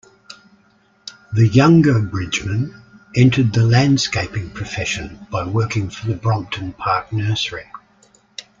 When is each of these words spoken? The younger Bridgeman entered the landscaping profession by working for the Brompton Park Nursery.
The 1.31 1.47
younger 1.49 1.99
Bridgeman 2.01 2.73
entered 3.15 3.53
the 3.53 3.63
landscaping 3.67 4.49
profession 4.49 5.27
by 5.29 5.45
working 5.45 5.91
for 5.91 6.07
the 6.07 6.15
Brompton 6.15 6.73
Park 6.73 7.13
Nursery. 7.13 7.67